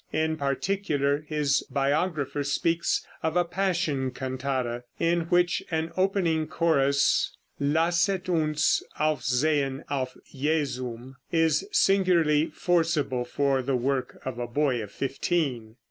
[0.11, 8.27] In particular his biographer speaks of a Passion cantata, in which an opening chorus, "Lasset
[8.27, 15.75] uns aufsehen auf Jesum," is singularly forcible for the work of a boy of fifteen.